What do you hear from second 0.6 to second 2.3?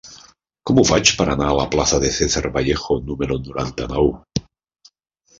Com ho faig per anar a la plaça de